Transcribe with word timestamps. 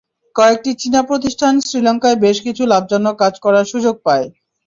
কয়েকটি 0.35 0.71
চীনা 0.81 1.01
প্রতিষ্ঠান 1.09 1.53
শ্রীলঙ্কায় 1.65 2.17
বেশ 2.23 2.37
কিছু 2.45 2.63
লাভজনক 2.67 3.15
কাজ 3.23 3.33
করার 3.45 3.65
সুযোগ 3.71 3.95
পায়। 4.05 4.25